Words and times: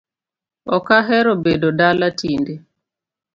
Ok 0.75 0.87
ahero 0.99 1.31
bedo 1.43 1.67
dala 1.79 2.07
tinde 2.19 2.53